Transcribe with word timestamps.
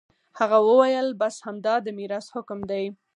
هغه 0.39 0.57
وويل 0.67 1.07
بس 1.21 1.35
همدا 1.45 1.75
د 1.85 1.87
ميراث 1.97 2.27
حکم 2.35 2.59
دى. 2.69 2.85